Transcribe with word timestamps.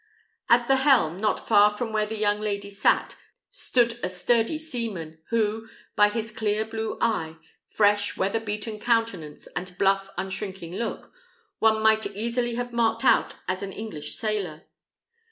At 0.49 0.67
the 0.67 0.77
helm, 0.77 1.21
not 1.21 1.47
far 1.47 1.69
from 1.69 1.93
where 1.93 2.07
the 2.07 2.17
young 2.17 2.39
lady 2.41 2.71
sat, 2.71 3.17
stood 3.51 3.99
a 4.01 4.09
sturdy 4.09 4.57
seaman, 4.57 5.19
who, 5.29 5.69
by 5.95 6.09
his 6.09 6.31
clear 6.31 6.65
blue 6.65 6.97
eye, 6.99 7.35
fresh, 7.67 8.17
weather 8.17 8.39
beaten 8.39 8.79
countenance, 8.79 9.45
and 9.55 9.77
bluff, 9.77 10.09
unshrinking 10.17 10.75
look, 10.75 11.13
one 11.59 11.83
might 11.83 12.07
easily 12.15 12.55
have 12.55 12.73
marked 12.73 13.05
out 13.05 13.35
as 13.47 13.61
an 13.61 13.71
English 13.71 14.15
sailor. 14.15 14.63